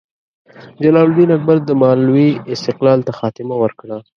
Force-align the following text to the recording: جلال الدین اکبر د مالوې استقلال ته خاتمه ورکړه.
جلال 0.83 1.07
الدین 1.09 1.29
اکبر 1.35 1.57
د 1.63 1.69
مالوې 1.81 2.29
استقلال 2.53 2.99
ته 3.07 3.11
خاتمه 3.19 3.55
ورکړه. 3.59 3.97